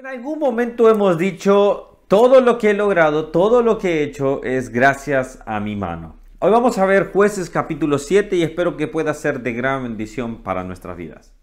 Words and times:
En 0.00 0.06
algún 0.06 0.38
momento 0.38 0.88
hemos 0.88 1.18
dicho, 1.18 1.98
todo 2.08 2.40
lo 2.40 2.56
que 2.56 2.70
he 2.70 2.72
logrado, 2.74 3.26
todo 3.26 3.60
lo 3.60 3.76
que 3.76 3.98
he 3.98 4.02
hecho 4.02 4.42
es 4.42 4.70
gracias 4.70 5.42
a 5.44 5.60
mi 5.60 5.76
mano. 5.76 6.16
Hoy 6.38 6.50
vamos 6.50 6.78
a 6.78 6.86
ver 6.86 7.12
jueces 7.12 7.50
capítulo 7.50 7.98
7 7.98 8.34
y 8.34 8.42
espero 8.42 8.78
que 8.78 8.88
pueda 8.88 9.12
ser 9.12 9.42
de 9.42 9.52
gran 9.52 9.82
bendición 9.82 10.42
para 10.42 10.64
nuestras 10.64 10.96
vidas. 10.96 11.34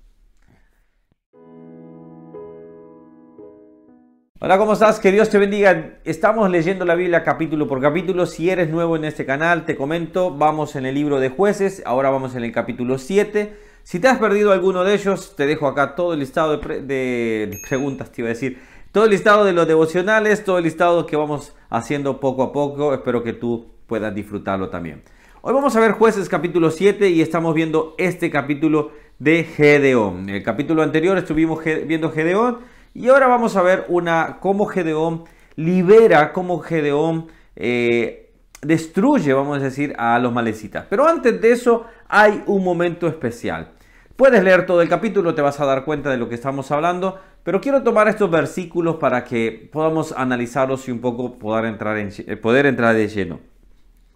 Hola, 4.39 4.57
¿cómo 4.57 4.73
estás? 4.73 4.99
Que 4.99 5.11
Dios 5.11 5.29
te 5.29 5.37
bendiga. 5.37 5.99
Estamos 6.03 6.49
leyendo 6.49 6.83
la 6.83 6.95
Biblia 6.95 7.23
capítulo 7.23 7.67
por 7.67 7.79
capítulo. 7.79 8.25
Si 8.25 8.49
eres 8.49 8.71
nuevo 8.71 8.95
en 8.95 9.05
este 9.05 9.23
canal, 9.23 9.65
te 9.65 9.75
comento, 9.75 10.35
vamos 10.35 10.75
en 10.75 10.87
el 10.87 10.95
libro 10.95 11.19
de 11.19 11.29
jueces, 11.29 11.83
ahora 11.85 12.09
vamos 12.09 12.33
en 12.33 12.43
el 12.43 12.51
capítulo 12.51 12.97
7. 12.97 13.66
Si 13.87 14.01
te 14.01 14.09
has 14.09 14.17
perdido 14.17 14.51
alguno 14.51 14.83
de 14.83 14.95
ellos, 14.95 15.33
te 15.37 15.45
dejo 15.45 15.65
acá 15.65 15.95
todo 15.95 16.11
el 16.11 16.19
listado 16.19 16.57
de, 16.57 17.57
preguntas, 17.69 18.11
te 18.11 18.21
iba 18.21 18.27
a 18.27 18.33
decir. 18.33 18.59
Todo 18.91 19.05
el 19.05 19.11
listado 19.11 19.45
de 19.45 19.53
los 19.53 19.65
devocionales, 19.65 20.43
todo 20.43 20.57
el 20.57 20.65
listado 20.65 21.05
que 21.05 21.15
vamos 21.15 21.55
haciendo 21.69 22.19
poco 22.19 22.43
a 22.43 22.51
poco. 22.51 22.93
Espero 22.93 23.23
que 23.23 23.31
tú 23.31 23.67
puedas 23.87 24.13
disfrutarlo 24.13 24.67
también. 24.67 25.03
Hoy 25.41 25.53
vamos 25.53 25.73
a 25.77 25.79
ver 25.79 25.93
jueces 25.93 26.27
capítulo 26.27 26.69
7 26.69 27.07
y 27.07 27.21
estamos 27.21 27.55
viendo 27.55 27.95
este 27.97 28.29
capítulo 28.29 28.91
de 29.19 29.45
Gedeón. 29.45 30.27
En 30.27 30.35
el 30.35 30.43
capítulo 30.43 30.83
anterior 30.83 31.17
estuvimos 31.17 31.63
viendo 31.63 32.11
Gedeón 32.11 32.57
y 32.93 33.07
ahora 33.07 33.27
vamos 33.27 33.55
a 33.55 33.61
ver 33.61 33.85
una 33.87 34.39
cómo 34.41 34.65
Gedeón 34.65 35.23
libera, 35.55 36.33
cómo 36.33 36.59
Gedeón 36.59 37.27
eh, 37.55 38.33
destruye, 38.61 39.31
vamos 39.31 39.59
a 39.59 39.63
decir, 39.63 39.95
a 39.97 40.19
los 40.19 40.33
malecitas. 40.33 40.85
Pero 40.89 41.07
antes 41.07 41.39
de 41.39 41.53
eso 41.53 41.85
hay 42.09 42.43
un 42.47 42.65
momento 42.65 43.07
especial. 43.07 43.76
Puedes 44.17 44.43
leer 44.43 44.65
todo 44.65 44.81
el 44.81 44.89
capítulo, 44.89 45.35
te 45.35 45.43
vas 45.43 45.59
a 45.59 45.65
dar 45.67 45.85
cuenta 45.85 46.09
de 46.09 46.17
lo 46.17 46.27
que 46.27 46.33
estamos 46.33 46.71
hablando, 46.71 47.19
pero 47.43 47.61
quiero 47.61 47.83
tomar 47.83 48.07
estos 48.07 48.31
versículos 48.31 48.95
para 48.95 49.23
que 49.23 49.69
podamos 49.71 50.11
analizarlos 50.11 50.87
y 50.87 50.91
un 50.91 51.01
poco 51.01 51.37
poder 51.37 51.65
entrar, 51.65 51.97
en, 51.99 52.11
eh, 52.25 52.35
poder 52.35 52.65
entrar 52.65 52.95
de 52.95 53.07
lleno. 53.09 53.39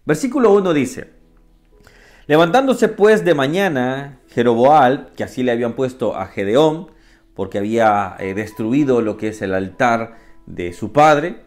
Versículo 0.04 0.54
1 0.54 0.74
dice, 0.74 1.12
levantándose 2.26 2.88
pues 2.88 3.24
de 3.24 3.36
mañana 3.36 4.22
Jeroboal, 4.30 5.12
que 5.16 5.24
así 5.24 5.44
le 5.44 5.52
habían 5.52 5.74
puesto 5.74 6.16
a 6.16 6.26
Gedeón, 6.26 6.90
porque 7.36 7.60
había 7.60 8.16
eh, 8.18 8.34
destruido 8.34 9.02
lo 9.02 9.18
que 9.18 9.28
es 9.28 9.44
el 9.44 9.54
altar 9.54 10.16
de 10.48 10.74
su 10.74 10.92
padre, 10.92 11.44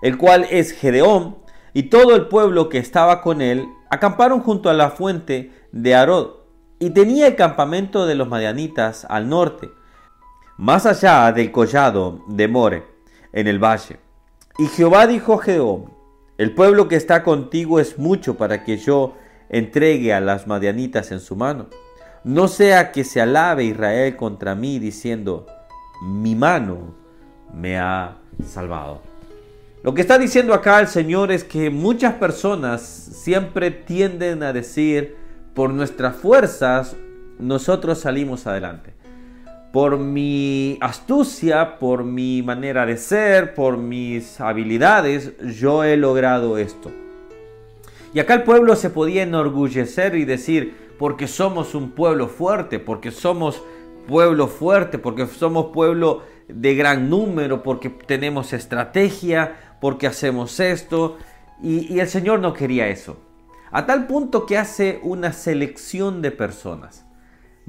el 0.00 0.16
cual 0.16 0.46
es 0.50 0.72
Gedeón, 0.72 1.36
y 1.74 1.84
todo 1.84 2.16
el 2.16 2.28
pueblo 2.28 2.70
que 2.70 2.78
estaba 2.78 3.20
con 3.20 3.42
él 3.42 3.68
acamparon 3.90 4.40
junto 4.40 4.70
a 4.70 4.74
la 4.74 4.88
fuente 4.88 5.50
de 5.70 5.94
Arod 5.94 6.39
y 6.80 6.90
tenía 6.90 7.26
el 7.26 7.36
campamento 7.36 8.06
de 8.06 8.14
los 8.14 8.26
madianitas 8.26 9.06
al 9.08 9.28
norte, 9.28 9.70
más 10.56 10.86
allá 10.86 11.30
del 11.30 11.52
collado 11.52 12.24
de 12.26 12.48
More, 12.48 12.84
en 13.32 13.46
el 13.46 13.62
valle. 13.62 13.98
Y 14.58 14.66
Jehová 14.66 15.06
dijo 15.06 15.34
a 15.34 15.42
Gedeón, 15.42 15.92
el 16.38 16.54
pueblo 16.54 16.88
que 16.88 16.96
está 16.96 17.22
contigo 17.22 17.80
es 17.80 17.98
mucho 17.98 18.36
para 18.36 18.64
que 18.64 18.78
yo 18.78 19.14
entregue 19.50 20.14
a 20.14 20.20
las 20.20 20.46
madianitas 20.46 21.12
en 21.12 21.20
su 21.20 21.36
mano. 21.36 21.66
No 22.24 22.48
sea 22.48 22.92
que 22.92 23.04
se 23.04 23.20
alabe 23.20 23.64
Israel 23.64 24.16
contra 24.16 24.54
mí 24.54 24.78
diciendo, 24.78 25.46
mi 26.02 26.34
mano 26.34 26.94
me 27.52 27.78
ha 27.78 28.16
salvado. 28.42 29.02
Lo 29.82 29.92
que 29.92 30.00
está 30.00 30.16
diciendo 30.18 30.54
acá 30.54 30.80
el 30.80 30.88
Señor 30.88 31.30
es 31.30 31.44
que 31.44 31.68
muchas 31.68 32.14
personas 32.14 32.80
siempre 32.82 33.70
tienden 33.70 34.42
a 34.42 34.54
decir, 34.54 35.19
por 35.54 35.70
nuestras 35.70 36.16
fuerzas, 36.16 36.96
nosotros 37.38 37.98
salimos 37.98 38.46
adelante. 38.46 38.92
Por 39.72 39.98
mi 39.98 40.78
astucia, 40.80 41.78
por 41.78 42.04
mi 42.04 42.42
manera 42.42 42.86
de 42.86 42.96
ser, 42.96 43.54
por 43.54 43.76
mis 43.76 44.40
habilidades, 44.40 45.32
yo 45.60 45.84
he 45.84 45.96
logrado 45.96 46.58
esto. 46.58 46.90
Y 48.12 48.18
acá 48.18 48.34
el 48.34 48.42
pueblo 48.42 48.74
se 48.74 48.90
podía 48.90 49.22
enorgullecer 49.22 50.16
y 50.16 50.24
decir, 50.24 50.74
porque 50.98 51.28
somos 51.28 51.74
un 51.74 51.92
pueblo 51.92 52.26
fuerte, 52.26 52.80
porque 52.80 53.12
somos 53.12 53.62
pueblo 54.08 54.48
fuerte, 54.48 54.98
porque 54.98 55.26
somos 55.26 55.66
pueblo 55.66 56.22
de 56.48 56.74
gran 56.74 57.08
número, 57.08 57.62
porque 57.62 57.90
tenemos 57.90 58.52
estrategia, 58.52 59.76
porque 59.80 60.08
hacemos 60.08 60.58
esto. 60.58 61.16
Y, 61.62 61.94
y 61.94 62.00
el 62.00 62.08
Señor 62.08 62.40
no 62.40 62.52
quería 62.52 62.88
eso. 62.88 63.18
A 63.72 63.86
tal 63.86 64.08
punto 64.08 64.46
que 64.46 64.58
hace 64.58 64.98
una 65.04 65.32
selección 65.32 66.22
de 66.22 66.32
personas. 66.32 67.06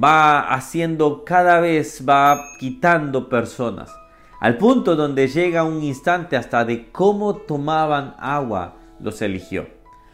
Va 0.04 0.40
haciendo 0.54 1.24
cada 1.26 1.60
vez, 1.60 2.04
va 2.08 2.42
quitando 2.60 3.30
personas. 3.30 3.92
Al 4.40 4.58
punto 4.58 4.96
donde 4.96 5.28
llega 5.28 5.64
un 5.64 5.84
instante 5.84 6.36
hasta 6.36 6.66
de 6.66 6.92
cómo 6.92 7.36
tomaban 7.36 8.16
agua 8.18 8.78
los 9.00 9.22
eligió. 9.22 9.68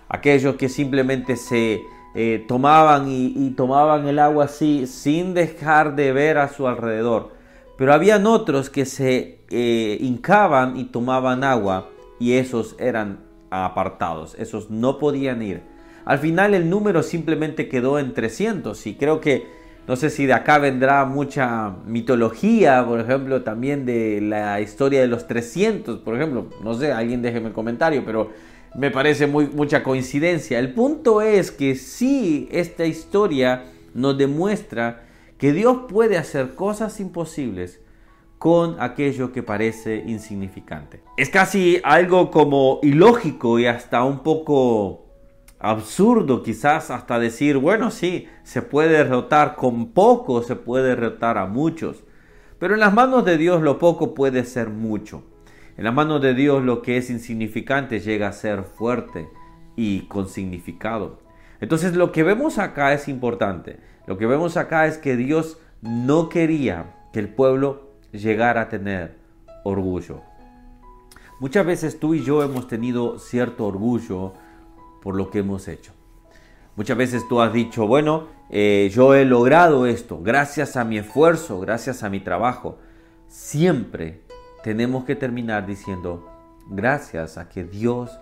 Aquellos 0.10 0.56
que 0.56 0.68
simplemente 0.68 1.38
se 1.38 1.82
eh, 2.14 2.44
tomaban 2.50 3.06
y, 3.08 3.52
tomaban 3.52 4.08
el 4.08 4.20
agua 4.20 4.46
así 4.46 4.88
sin 4.88 5.34
dejar 5.34 5.96
de 5.96 6.12
ver 6.12 6.38
a 6.38 6.50
su 6.50 6.68
alrededor. 6.68 7.32
Pero 7.78 7.94
habían 7.94 8.26
otros 8.28 8.70
que 8.70 8.86
se 8.86 9.46
eh, 9.50 9.98
hincaban 10.02 10.76
y 10.76 10.86
tomaban 10.86 11.46
agua 11.46 11.88
y 12.20 12.34
esos 12.34 12.76
eran 12.80 13.20
apartados, 13.50 14.36
esos 14.38 14.70
no 14.70 15.00
podían 15.00 15.42
ir. 15.42 15.77
Al 16.08 16.20
final 16.20 16.54
el 16.54 16.70
número 16.70 17.04
simplemente 17.04 17.68
quedó 17.68 18.00
en 18.00 18.14
300 18.14 18.88
y 18.88 18.96
creo 18.96 19.20
que, 19.20 19.46
no 19.90 19.98
sé 19.98 20.10
si 20.10 20.26
de 20.26 20.32
acá 20.32 20.58
vendrá 20.58 21.04
mucha 21.04 21.76
mitología, 21.86 22.86
por 22.88 23.02
ejemplo, 23.02 23.44
también 23.44 23.86
de 23.86 24.22
la 24.22 24.62
historia 24.62 25.02
de 25.02 25.08
los 25.08 25.28
300, 25.28 26.00
por 26.00 26.16
ejemplo, 26.16 26.48
no 26.64 26.74
sé, 26.76 26.94
alguien 26.94 27.22
déjeme 27.22 27.48
el 27.48 27.54
comentario, 27.54 28.04
pero 28.06 28.32
me 28.74 28.90
parece 28.90 29.28
muy, 29.28 29.48
mucha 29.48 29.84
coincidencia. 29.84 30.60
El 30.60 30.74
punto 30.74 31.22
es 31.22 31.52
que 31.52 31.76
sí, 31.76 32.48
esta 32.54 32.86
historia 32.86 33.66
nos 33.94 34.18
demuestra 34.18 35.04
que 35.38 35.52
Dios 35.52 35.80
puede 35.90 36.18
hacer 36.18 36.56
cosas 36.56 37.02
imposibles 37.02 37.82
con 38.38 38.78
aquello 38.80 39.34
que 39.34 39.44
parece 39.44 40.06
insignificante. 40.08 41.02
Es 41.18 41.30
casi 41.30 41.82
algo 41.84 42.32
como 42.32 42.80
ilógico 42.82 43.60
y 43.60 43.66
hasta 43.66 44.06
un 44.06 44.24
poco 44.24 45.07
absurdo 45.60 46.44
quizás 46.44 46.92
hasta 46.92 47.20
decir, 47.20 47.58
bueno, 47.58 47.92
sí, 47.92 48.28
se 48.44 48.62
puede 48.62 48.90
derrotar 48.90 49.56
con 49.56 49.92
poco, 49.92 50.44
se 50.44 50.56
puede 50.56 50.90
derrotar 50.90 51.38
a 51.38 51.46
muchos. 51.46 52.04
Pero 52.60 52.74
en 52.74 52.80
las 52.80 52.94
manos 52.94 53.26
de 53.26 53.38
Dios 53.38 53.62
lo 53.62 53.80
poco 53.80 54.14
puede 54.14 54.44
ser 54.46 54.70
mucho. 54.70 55.24
En 55.78 55.84
las 55.84 55.94
manos 55.94 56.22
de 56.22 56.34
Dios 56.34 56.64
lo 56.64 56.82
que 56.82 56.98
es 56.98 57.10
insignificante 57.10 58.00
llega 58.00 58.28
a 58.28 58.34
ser 58.34 58.64
fuerte 58.64 59.30
y 59.76 60.02
con 60.08 60.28
significado. 60.28 61.20
Entonces 61.60 61.96
lo 61.96 62.12
que 62.12 62.24
vemos 62.24 62.58
acá 62.58 62.94
es 62.94 63.08
importante. 63.08 63.80
Lo 64.08 64.18
que 64.18 64.26
vemos 64.26 64.58
acá 64.58 64.88
es 64.88 64.98
que 64.98 65.16
Dios 65.16 65.60
no 65.82 66.30
quería 66.30 66.96
que 67.14 67.20
el 67.20 67.30
pueblo 67.30 67.92
llegara 68.12 68.62
a 68.62 68.70
tener 68.70 69.18
orgullo. 69.64 70.22
Muchas 71.40 71.66
veces 71.66 72.00
tú 72.00 72.16
y 72.16 72.24
yo 72.24 72.42
hemos 72.42 72.68
tenido 72.68 73.20
cierto 73.20 73.68
orgullo 73.68 74.34
por 75.08 75.16
lo 75.16 75.30
que 75.30 75.40
hemos 75.40 75.70
hecho. 75.70 75.94
Muchas 76.76 76.98
veces 76.98 77.26
tú 77.30 77.40
has 77.40 77.54
dicho, 77.54 77.88
bueno, 77.88 78.28
eh, 78.50 78.92
yo 78.94 79.16
he 79.16 79.24
logrado 79.24 79.86
esto 79.86 80.20
gracias 80.22 80.76
a 80.76 80.84
mi 80.84 80.98
esfuerzo, 80.98 81.62
gracias 81.62 82.04
a 82.04 82.10
mi 82.10 82.20
trabajo. 82.20 82.78
Siempre 83.30 84.20
tenemos 84.66 85.06
que 85.06 85.16
terminar 85.16 85.66
diciendo, 85.66 86.30
gracias 86.70 87.38
a 87.38 87.48
que 87.48 87.64
Dios 87.64 88.20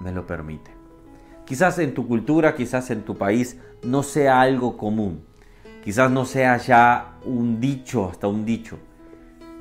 me 0.00 0.10
lo 0.10 0.26
permite. 0.26 0.72
Quizás 1.44 1.78
en 1.78 1.94
tu 1.94 2.08
cultura, 2.08 2.56
quizás 2.56 2.90
en 2.90 3.02
tu 3.02 3.16
país 3.16 3.60
no 3.84 4.02
sea 4.02 4.40
algo 4.40 4.76
común. 4.76 5.24
Quizás 5.84 6.10
no 6.10 6.24
sea 6.24 6.56
ya 6.56 7.14
un 7.24 7.60
dicho, 7.60 8.08
hasta 8.10 8.26
un 8.26 8.44
dicho. 8.44 8.76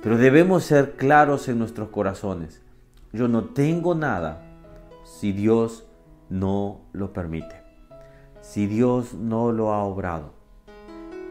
Pero 0.01 0.17
debemos 0.17 0.63
ser 0.63 0.94
claros 0.95 1.47
en 1.50 1.59
nuestros 1.59 1.89
corazones. 1.89 2.63
Yo 3.12 3.27
no 3.27 3.44
tengo 3.44 3.94
nada 3.94 4.42
si 5.03 5.33
Dios 5.33 5.86
no 6.33 6.81
lo 6.94 7.13
permite. 7.13 7.62
Si 8.41 8.65
Dios 8.65 9.13
no 9.13 9.51
lo 9.51 9.71
ha 9.71 9.83
obrado. 9.83 10.33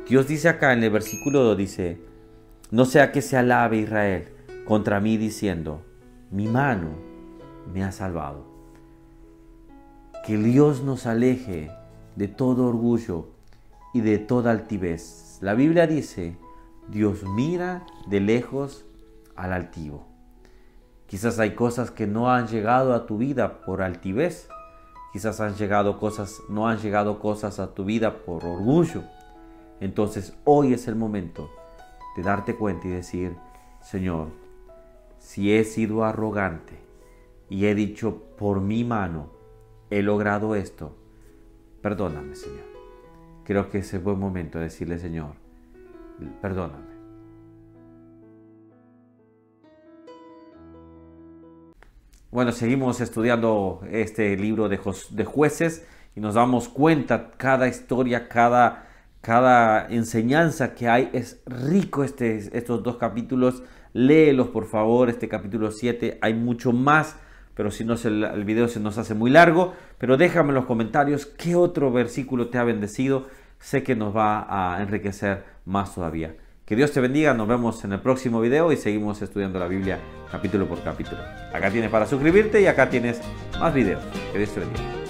Dios 0.09 0.29
dice 0.29 0.49
acá 0.49 0.73
en 0.73 0.85
el 0.85 0.91
versículo 0.91 1.43
2, 1.43 1.57
dice, 1.57 2.01
no 2.71 2.85
sea 2.85 3.11
que 3.11 3.21
se 3.21 3.37
alabe 3.37 3.79
Israel 3.79 4.29
contra 4.65 5.01
mí 5.01 5.17
diciendo, 5.17 5.83
mi 6.31 6.47
mano 6.47 6.91
me 7.75 7.83
ha 7.83 7.91
salvado. 7.91 8.47
Que 10.25 10.37
Dios 10.37 10.85
nos 10.85 11.07
aleje 11.07 11.73
de 12.15 12.29
todo 12.29 12.69
orgullo 12.69 13.27
y 13.93 14.03
de 14.03 14.19
toda 14.19 14.53
altivez. 14.53 15.39
La 15.41 15.55
Biblia 15.55 15.89
dice, 15.89 16.37
Dios 16.87 17.25
mira 17.25 17.85
de 18.07 18.21
lejos 18.21 18.85
al 19.35 19.53
altivo. 19.53 20.07
Quizás 21.09 21.41
hay 21.41 21.57
cosas 21.57 21.91
que 21.91 22.07
no 22.07 22.31
han 22.31 22.47
llegado 22.47 22.95
a 22.95 23.05
tu 23.05 23.19
vida 23.19 23.63
por 23.63 23.83
altivez, 23.83 24.49
Quizás 25.13 25.41
han 25.41 25.55
llegado 25.57 25.99
cosas, 25.99 26.43
no 26.49 26.69
han 26.69 26.79
llegado 26.79 27.19
cosas 27.19 27.59
a 27.59 27.75
tu 27.75 27.85
vida 27.85 28.25
por 28.25 28.45
orgullo. 28.45 29.03
Entonces 29.81 30.35
hoy 30.45 30.73
es 30.73 30.89
el 30.89 30.97
momento 30.97 31.51
de 32.17 32.23
darte 32.23 32.55
cuenta 32.55 32.89
y 32.89 32.91
decir, 32.91 33.37
Señor, 33.83 34.29
si 35.19 35.53
he 35.53 35.65
sido 35.65 36.05
arrogante 36.05 36.79
y 37.51 37.67
he 37.67 37.75
dicho 37.75 38.23
por 38.39 38.61
mi 38.61 38.85
mano, 38.85 39.31
he 39.91 40.03
logrado 40.03 40.55
esto, 40.55 40.97
perdóname 41.83 42.35
Señor. 42.35 42.73
Creo 43.45 43.69
que 43.69 43.79
es 43.79 43.93
el 43.93 44.01
buen 44.01 44.19
momento 44.19 44.59
de 44.59 44.65
decirle 44.65 44.99
Señor, 44.99 45.35
perdóname. 46.41 46.92
Bueno, 52.33 52.53
seguimos 52.53 53.03
estudiando 53.03 53.83
este 53.91 54.35
libro 54.39 54.71
de, 54.71 54.81
de 55.11 55.25
jueces 55.27 55.87
y 56.17 56.21
nos 56.21 56.33
damos 56.33 56.71
cuenta 56.71 57.31
cada 57.37 57.69
historia, 57.69 58.27
cada, 58.27 58.87
cada 59.21 59.87
enseñanza 59.89 60.75
que 60.75 60.89
hay. 60.89 61.11
Es 61.13 61.43
rico 61.45 62.05
este, 62.05 62.39
estos 62.57 62.83
dos 62.83 62.97
capítulos. 62.97 63.63
Léelos 63.93 64.49
por 64.49 64.65
favor, 64.67 65.11
este 65.11 65.29
capítulo 65.29 65.71
7. 65.71 66.21
Hay 66.23 66.33
mucho 66.33 66.73
más, 66.73 67.17
pero 67.53 67.71
si 67.71 67.85
no 67.85 67.97
el, 68.03 68.25
el 68.25 68.45
video 68.47 68.67
se 68.67 68.81
nos 68.81 68.97
hace 68.97 69.13
muy 69.13 69.31
largo. 69.31 69.75
Pero 69.99 70.17
déjame 70.17 70.49
en 70.49 70.55
los 70.55 70.65
comentarios 70.65 71.27
qué 71.27 71.55
otro 71.55 71.93
versículo 71.93 72.49
te 72.49 72.57
ha 72.57 72.65
bendecido. 72.65 73.27
Sé 73.59 73.83
que 73.83 73.95
nos 73.95 74.17
va 74.17 74.47
a 74.49 74.81
enriquecer 74.81 75.45
más 75.67 75.95
todavía. 75.95 76.35
Que 76.73 76.77
Dios 76.77 76.91
te 76.91 77.03
bendiga, 77.03 77.35
nos 77.35 77.47
vemos 77.47 77.85
en 77.85 77.93
el 77.93 78.01
próximo 78.01 78.41
video 78.41 78.73
y 78.73 78.79
seguimos 78.79 79.21
estudiando 79.21 79.59
la 79.59 79.69
Biblia 79.69 79.99
capítulo 80.31 80.67
por 80.67 80.83
capítulo. 80.83 81.21
Acá 81.53 81.71
tienes 81.71 81.91
para 81.91 82.07
suscribirte 82.07 82.63
y 82.63 82.67
acá 82.67 82.89
tienes 82.89 83.21
más 83.61 83.75
videos. 83.75 84.03
Que 84.33 84.39
Dios 84.39 84.55
te 84.55 84.61
bendiga. 84.61 85.02